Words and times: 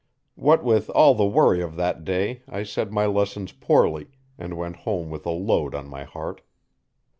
What 0.33 0.63
with 0.63 0.89
all 0.89 1.13
the 1.13 1.27
worry 1.27 1.61
of 1.61 1.75
that 1.75 2.03
day 2.03 2.41
I 2.49 2.63
said 2.63 2.91
my 2.91 3.05
lessons 3.05 3.51
poorly 3.51 4.07
and 4.35 4.57
went 4.57 4.77
home 4.77 5.11
with 5.11 5.27
a 5.27 5.29
load 5.29 5.75
on 5.75 5.87
my 5.87 6.05
heart. 6.05 6.41